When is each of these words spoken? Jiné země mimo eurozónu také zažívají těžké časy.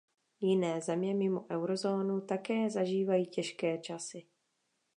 Jiné 0.39 0.81
země 0.81 1.13
mimo 1.15 1.45
eurozónu 1.51 2.21
také 2.21 2.69
zažívají 2.69 3.25
těžké 3.27 3.77
časy. 3.77 4.25